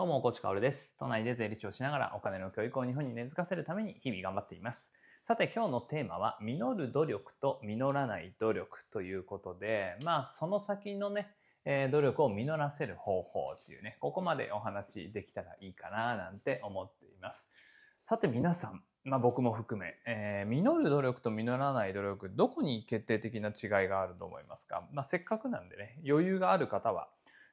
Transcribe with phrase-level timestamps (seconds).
[0.00, 0.96] どうも、コシカオルです。
[0.98, 4.94] 都内で税理士をしながらお金の教育を日本に根付かせるために日々頑張っています。
[5.24, 11.30] さて、今日のテーマは、実る努力と実らない努力ということで、まあ、その先のね、
[11.66, 17.50] えー努力を実らせる方法っていうね、ここまでお話できたらいいかななんて思っています。
[18.02, 24.82] さて皆さん、まあ僕も含め、えー実る努力と実らない努力、どこに決定的な違いがあると思いますか？
[24.94, 27.10] まあせっかくなんでね、余裕がある方は、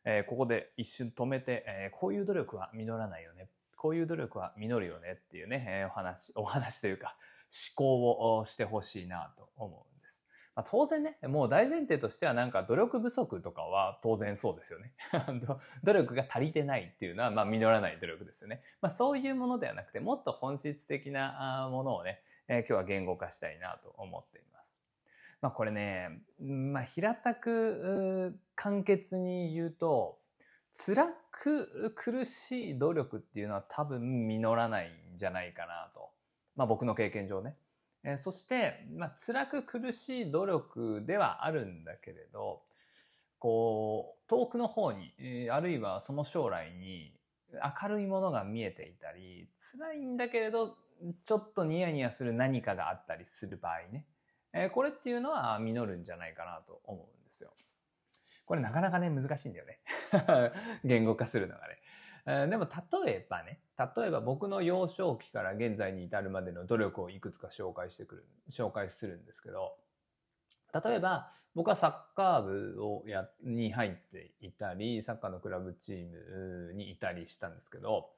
[0.10, 3.50] えーここで一瞬止めて、えーこういう努力は実らないよね。
[3.76, 7.18] こういう努力は実るよねっていうね、えーお話、 お話というか、
[7.76, 10.26] 思考をしてほしいなと思うんです。
[10.56, 14.96] まあ、当然ね、もう大前提としてはなんか努力不足とかは当然そうですよね。
[15.84, 18.64] 努力が足りてないっていうのは、まあ、実らない努力ですよね。
[18.82, 24.77] まあ、そういうものではなくて、もっと本質的なあーものをね、えー今日は言語化したいなと思っています。
[25.42, 30.20] まあ、これね、まあ、平たく簡潔に言うと、
[30.72, 36.12] 辛く苦しい努力っていうのは多分実らないんじゃないかなと。
[36.56, 37.56] まあ僕の経験上ね。
[38.04, 42.62] えーそして、まあ辛く苦しい努力ではあるんだけれど、
[43.40, 47.14] こう、遠くの方に、えーあるいはその将来に
[47.82, 50.78] 明るいものが見えていたり、辛いんだけれど、
[51.24, 54.06] ちょっとニヤニヤする何かがあったりする場合ね。
[54.58, 57.52] えーこれっていうのは実るんじゃないかなと思うんですよ。
[58.46, 59.80] これなかなかね、難しいんだよね。
[60.84, 61.78] 言語化するのがね。
[62.26, 62.68] えーでも
[63.06, 69.78] 例えばね、例えば僕の幼少期から現在に至るまでの努力をいくつか紹介してくる、紹介するんですけど、
[70.74, 76.10] 例えば僕はサッカー部をや、に入っていたり、サッカーのクラブチー
[76.70, 78.12] ムにいたりしたんですけど、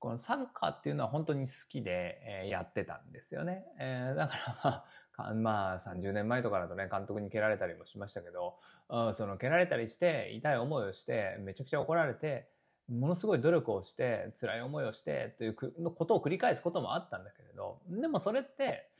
[0.00, 3.64] このサッカーっていうのは本当に好きで、えやってたんですよね。
[3.78, 4.84] えだから
[5.18, 12.48] まあ、 ま30年前とかだとね、監督に蹴られたりもしましたけど、うその蹴られたりして、痛い思いをして、めちゃくちゃ怒られて、
[12.88, 18.90] ものすごい努力をして、辛い思いをして、ということを繰り返すこともあったんだけれど、でもそれって、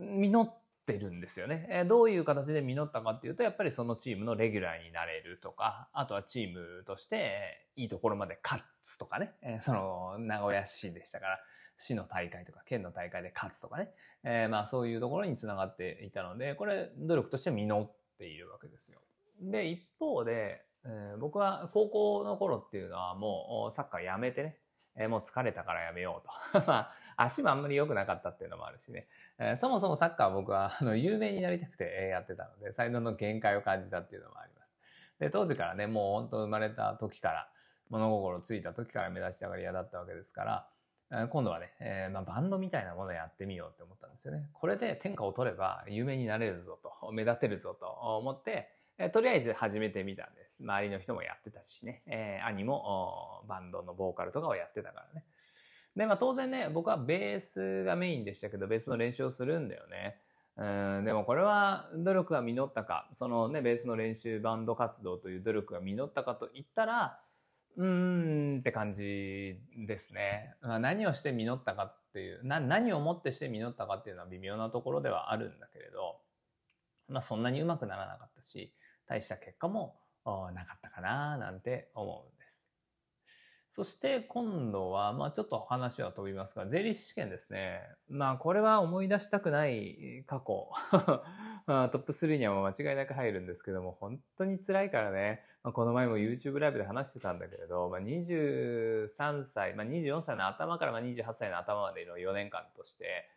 [0.00, 1.66] 実ってるんですよね。
[1.70, 9.34] えーどういう形で実ったかっていうと、やっぱりそのチームのレギュラーになれるとか、あとはチームとしていいところまで勝つとかね。
[9.42, 11.40] えーその、名古屋市でしたから、
[11.78, 13.90] 市の大会とか県の大会で勝つとかね。
[14.22, 19.00] えーまあそういうところにつながっていたので、これ努力として実っているわけですよ。
[19.40, 24.58] で、一方で、えー僕は高校の頃っていうのはもうサッカーやめてね、
[24.96, 26.64] えーもう疲れたからやめようと。
[26.66, 29.08] まあ、足もあんまり良くなかったっていうのもあるしね。
[29.38, 34.78] えーそもそもサッカーは僕はあの 有名になりたくてえやってたので、才能の限界を感じたっていうのもあります。
[35.18, 37.48] で、当時からね、もう本当生まれた時から、
[37.90, 40.68] 物心ついた時から目指したがり屋だったわけですから、
[41.12, 44.48] え今度はね、えーまあ、バンドみたいなものをやってみようって思ったんですよね。
[44.52, 48.68] これで天下を取れば有名になれるぞと、目立てるぞと思って、
[48.98, 50.62] えとりあえず始めてみたんです。
[50.62, 55.24] 周りの人もやってたしね、えー兄もバンドのボーカルとかをやってたからね。
[55.96, 60.20] で、まあ当然ね、僕はベースがメインでしたけど、ベースの練習をするんだよね。
[60.56, 60.64] う
[61.00, 67.20] ん、でもこれは努力が実ったか、そのね、ベースの練習、バンド活動という努力が実ったかと言ったら、
[67.76, 70.54] うーんって感じですね。
[70.60, 76.20] まあ何をして実ったかっていう、な、何をもってして実ったかっていうのは微妙なところではあるんだけれど、
[77.08, 78.72] まあそんなにうまくならなかったし、
[79.06, 82.64] 大した結果もなかったかななんて思うんです。
[83.74, 87.80] そして今度は、まあちょっと話は飛びますが、税理士試験ですね。
[88.08, 90.70] まあこれは思い出したくない過去。
[91.66, 95.42] まあトップ3には間違いなく入るんですけども、本当に辛いからね。
[95.64, 103.28] まあ、この前も YouTube ライブで話してたんだけれど、まあ23歳、まあ24歳の頭から28歳の頭までの4年間として、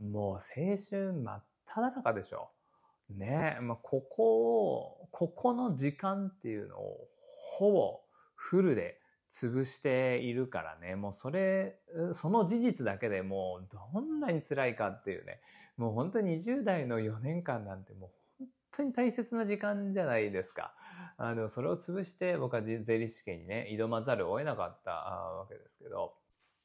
[0.00, 0.38] もう青
[0.90, 2.50] 春真っ只中でしょ。
[3.10, 7.08] ねえ、まあ、ここを、ここの時間っていうのを、
[7.58, 8.00] ほぼ
[8.34, 9.00] フルで
[9.30, 11.78] 潰しているからね、もうそれ、
[12.12, 15.40] その事実だけでもうどんなに辛いかっていうね、
[15.76, 20.74] もう本当に20代の4年間なんてもう本当に大切な時間じゃないですか。
[21.16, 26.14] あの、それを潰して僕は税理士試験にね、挑まざるを得なかったわけですけど、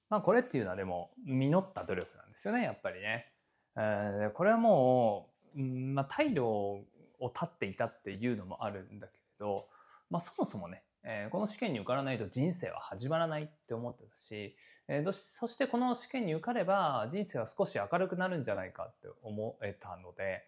[0.09, 3.27] まあこれっていうのはでも、実った努力なんですよね、やっぱりね。
[3.77, 6.85] えーこれはもう、うんまあ大量を
[7.21, 9.67] 立っていたっていうのもあるんだけれど、
[10.09, 14.55] まあそもそもね、えーこの試験に受からないと人生は始まらないって思ってたし、
[14.87, 20.43] えーどそしてこの試験に受かれば人生は少し明るくなるんじゃないかって思えたので、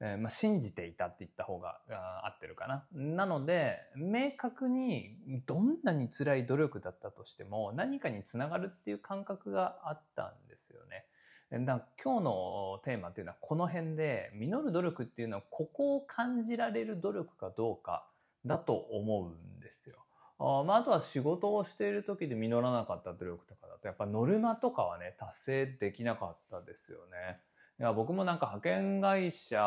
[0.00, 1.80] えーまあ、信じていたって言った方が
[2.24, 2.86] 合ってるかな。
[2.92, 5.16] なので、明確に
[5.46, 11.04] どんなに辛い努力だったとしても何かにつながるっていう感覚があったんですよね。
[11.50, 18.06] だ今日のテーマっていうのはこの辺で、実る努力っていうのはここを感じられる努力かどうか
[18.44, 19.96] だと思うんですよ。
[20.40, 27.40] あまあ、あとは仕事をしている時で実らなかった努力とかだとやっぱノルマとかはね達成できなかったですよね。
[27.80, 29.64] いや僕もなんか派遣会社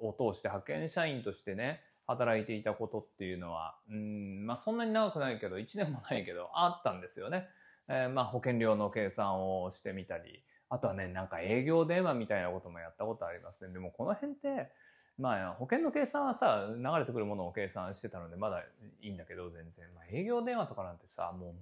[0.00, 7.48] を通して派遣社員としてね働いていたことっていうのはうんまあそんなに長くないけど1年もないけどあったんですよね。
[7.88, 13.72] えー、まあ保険料の計算をしてみたりあとはねなんか営業電話みたいなこともやったことありますね。
[13.72, 14.70] でもこの辺って
[15.18, 18.60] まあ保険の計算はさ流れてくるものを計算してたのでまだ
[19.02, 21.54] いいんだけど全然、まあ、営業電話とかなんてさもう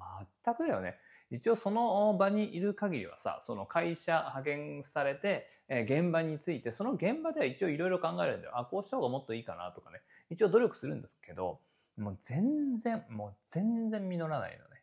[0.45, 0.97] 全くだよね。
[1.31, 8.59] 一応その場にいる限りはさその会社派遣されて、え現場についてその現場では一応いろいろ考えるんだよ。
[8.59, 10.01] あこうした方がもっといいかなとかね。
[10.31, 11.61] 一応努力するんですけど
[11.99, 14.78] もう全然もう全然実らないのね。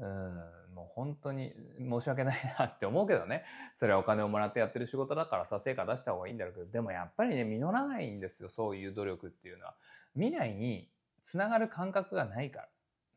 [0.00, 3.44] うん、もう本当に申し訳ないなって思うけどね。
[3.74, 9.76] それはお金をもらってやってる仕事だからさ、成果出した方がいいんだろうけど、でもやっぱりね、実らないんですよ、そういう努力っていうのは。
[10.14, 10.90] 未来に
[11.22, 12.68] つながる感覚がないから。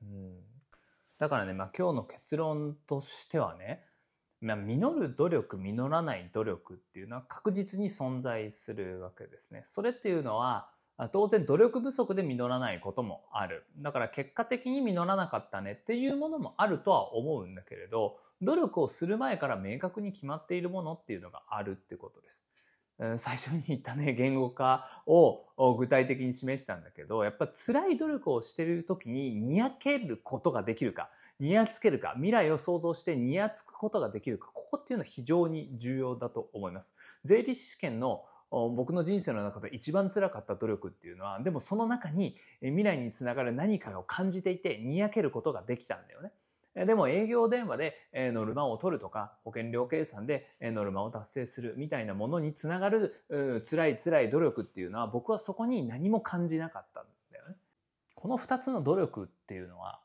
[0.03, 0.41] うん、
[1.18, 3.86] だからね、まあ今日の結論としてはね、
[4.41, 9.62] まあ、実る努力、実らない努力っていうのは確実に存在するわけですね。
[9.63, 10.69] それっていうのは、
[11.11, 13.65] 当然努力不足で実らないこともある。
[13.77, 22.47] だから結果的に実らなかったねっていうものもあるとは思うんだけれど、努力をする前から明確に決まっているものっていうのがあるってことです。
[23.17, 31.09] 最初に言ったね、言語化を具体的に示したんだけど、やっぱ辛い努力をしている時ににやけることができるか、
[31.39, 36.95] にやつけるか、未来を想像してにやつくことができるか、ここっていうのは非常に重要だと思います。
[37.23, 46.31] 税理士試験の僕の人生の中で一番辛かった努力っていうのはでもその中に未来につながる何かを感じていてにやけることができたんだよね。
[46.75, 53.23] でも営業電話でノルマを取るとか保険料計算でノルマを達成するみたいなものにつながる
[53.67, 57.55] 辛い辛い努力っていうのは僕はそこに何も感じなかったんだよね。
[58.15, 60.00] この2つの努力っていうのは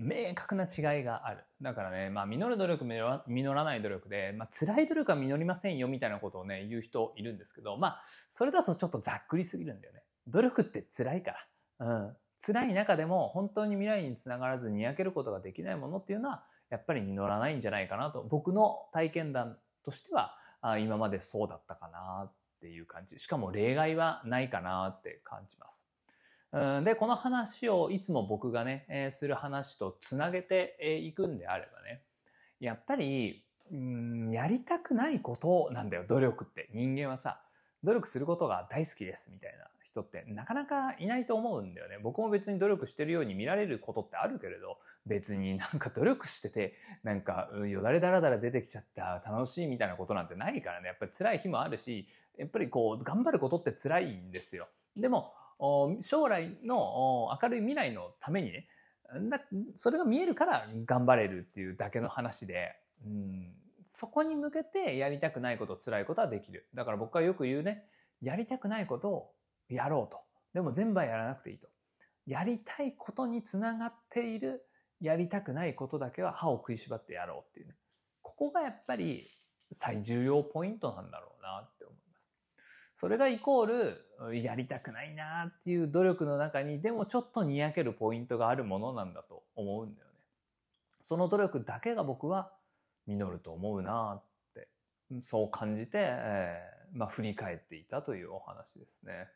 [0.00, 1.44] 明確な違いがある。
[1.60, 10.02] だからね、まあ、実る努力、実らない努力で、まあ、辛い努力は実りませんよみたいなことをね、言う人いるんですけど、まあ、それだとちょっとざっくりすぎるんだよね。
[10.26, 11.36] 努力って辛いか
[11.78, 11.86] ら。
[11.86, 12.16] うん。
[12.42, 23.18] 辛い中でも本当に未来につながらずに焼けることができないものっていうのは、やっぱり実らないんじゃないかなと、僕の体験談としては、あ今までそうだったかなっていう感じ。
[23.18, 25.89] しかも例外はないかなって感じます。
[26.52, 32.02] で、この話をいつも僕がね、え、する話とつなげていくんであればね、
[32.58, 36.68] やっぱり、うん、やりたくないことなんだよ、努力って。
[36.72, 37.40] 人間はさ、
[37.84, 41.98] 努力することが大好きですみたいな人ってなかなかいないと思うんだよね。
[41.98, 46.74] 僕も別に努力してるように見られることってあるけれど、別になんか努力してて、
[47.04, 50.88] なんかよだれだらだら出てきちゃった楽しいみたいなことなんてないからね。
[50.88, 54.68] やっぱり辛い日もあるし、やっぱりこう頑張ることって辛いんですよ。
[54.96, 55.32] でも
[56.00, 58.68] 将来の明るい未来のためにね
[59.74, 63.52] それが見えるから頑張れるっていうだけの話で、うん、
[63.84, 66.68] そこに向けてやりたくないこと辛いことはできる。
[66.74, 67.84] だから僕はよく言うね
[68.22, 69.32] やりたくないことを
[69.68, 70.20] やろうと。
[70.54, 71.68] でも全部はやらなくていいと。
[72.26, 74.64] やりたいことにつながっている
[75.00, 77.74] やりたくないことだけは歯を食いしばってやろうっていうね。
[78.22, 79.28] ここがやっぱり
[79.72, 82.00] 最重要ポイントなんだろうなって思う
[83.00, 90.14] それがイコールやりたくないなっていう努力の中にでもちょっとにやけるポイントがあるものなんだと思うんだよね。
[91.00, 92.52] その努力だけが僕は
[93.06, 94.68] 実ると思うなって
[95.20, 99.28] そう感じて、えー、まあ、振り返っていたというお話ですね。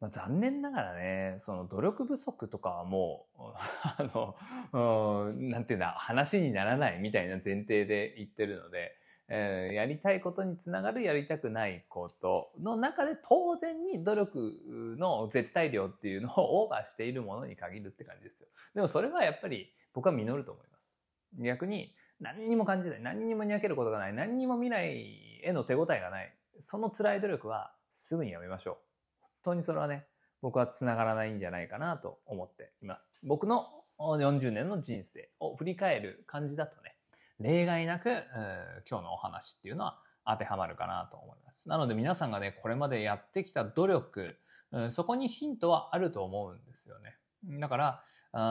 [0.00, 3.42] まあ、残念ながらねその努力不足とかはもう
[3.82, 8.96] あの何て言うんだ話にならないみたいな前提で言ってるので
[9.30, 18.48] えー、やりたいことにつながるやりたくないことの中で当然に努力の絶対量っていうのをオーバーしているものに限るって感じですよ。
[18.74, 20.88] でもそれはやっぱり僕は実ると思います。
[21.42, 28.74] 逆に何にも感じない、何にもにやけることがない、何にも未来への手応えがない、その辛い努力はすぐにやめましょう。
[29.20, 30.06] 本当にそれはね、
[30.40, 33.18] 僕はつながらないんじゃないかなと思っています。
[33.22, 33.66] 僕の
[33.98, 36.96] 40年の人生を振り返る感じだとね、
[37.40, 38.24] 例外なく、
[38.88, 41.68] 今日のお話っていうのは当てはまるかなと思います。
[41.68, 44.38] なので皆さんがね、これまでやってきた努力、
[44.90, 47.16] そこにヒントはあると思うんですよね。
[47.60, 48.04] だから、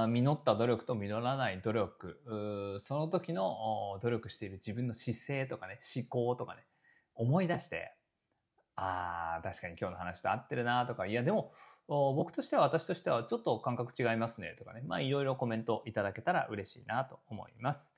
[0.07, 6.65] 実った努力と実らない努力、その時の努力している自分の姿勢とかね、思考とかね、
[7.13, 7.93] 思い出して、
[8.75, 11.51] ああ、確かに今日の話と合ってるなとか、いやでも、
[11.87, 17.97] 僕としては私としてはちょっと感覚違いますねとかね、まあいろいろコメントいただけたら嬉しいなと思います。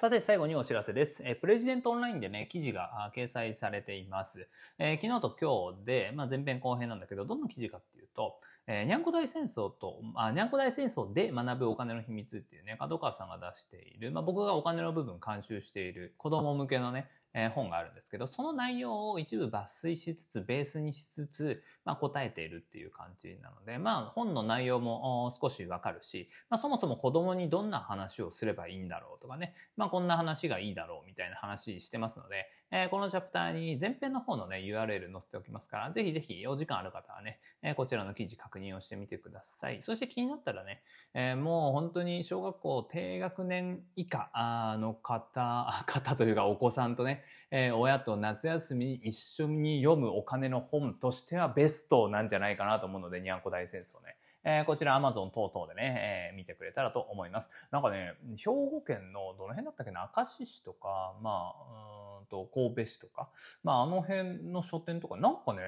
[0.00, 1.22] さて、最後にお知らせです。
[1.26, 4.48] えプレジデントオンラインでね、記事が掲載されています。
[4.78, 39.82] えー、昨日と今日で、まあ、前編後編なんだけど、どんな記事かっていうと、えー、にゃんこ大戦争と、あ、にゃんこ大戦争で学ぶお金の秘密っていうね、角川さんが出している、まあ、僕がお金の部分監修している子供向けのね、えー、本があるんですけど、その内容を一部抜粋しつつ、ベースにしつつ、まあ、答えているっていう感じなので、まあ、本の内容も少しわかるし、まあ、そもそも子供にどんな話をすればいいんだろうとかね、まあ、こんな話がいいだろうみたいな話してますので、えー、このチャプターに前編の方のね、URL 載せておきますから、ぜひぜひお時間ある方はね、えー、こちらの記事確認をしてみてください。
[39.82, 40.82] そして気になったらね、
[41.14, 44.30] えー、もう本当に小学校低学年以下
[44.78, 47.19] の方、方というかお子さんとね
[47.50, 54.16] えー、親と夏休み一緒に読むお金の本としてはベストなんじゃないかなと思うので、にゃんこ大戦争ね。
[54.42, 57.50] えー、こちら Amazon 等々でね、えー、見てくれたらと思います。
[57.70, 63.28] なんかね、兵庫県のどの辺だったっけな、明石市とか、まあ、うんと神戸市とか、
[63.62, 65.60] まああの辺の書店とか、なんかね、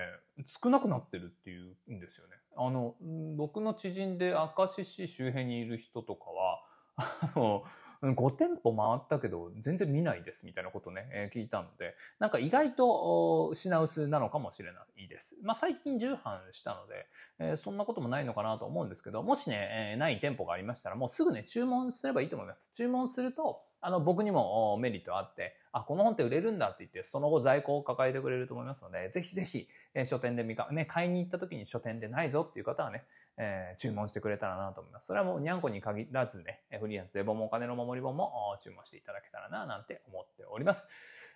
[0.47, 2.35] 少なくなってるっていうんですよね。
[2.57, 2.95] あの、
[3.37, 6.63] 僕の知人で明石市周辺にいる人とかは、
[6.97, 7.65] あの、
[8.03, 15.39] 5店舗回ったけど全然見ないですみたいなことね、えー、聞いたので、なんか意外と品薄なのかもしれないです。
[15.43, 17.07] まあ最近重版したので、
[17.39, 22.71] えー、そんなこともないのかなと思うんですけど、もしね、えー、ない店舗がありましたらもうすぐね、注文すればいいと思います。
[22.73, 33.05] 注文すると、あの、僕にもメリットあって、あ、この本って売れるんだって言って、その後在庫を抱えてくれると思いますので、ぜひぜひ、えー、書店で見か、ね、買いに行った時に書店でないぞっていう方はね、
[33.39, 35.07] えー、注文してくれたらなと思います。
[35.07, 40.89] それはもうにゃんこに限らずね、フリーランスで本もお金の守り本も注文していただけたらななんて思っております。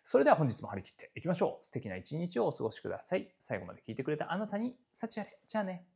[0.05, 1.65] それでは本日も張り切っていきましょう。
[1.65, 3.35] 素敵な一日をお過ごしください。
[3.41, 5.39] 最後まで聞いてくれたあなたに幸あれ。
[5.47, 5.96] じゃあね。